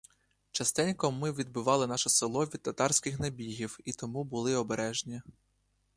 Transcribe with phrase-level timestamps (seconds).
[0.51, 5.21] Частенько ми відбивали наше село від татарських набігів і тому були обережні.